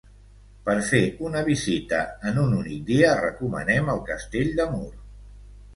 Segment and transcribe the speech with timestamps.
[0.69, 1.99] Per fer una visita
[2.31, 4.93] en un únic dia recomanem el castell de Mur.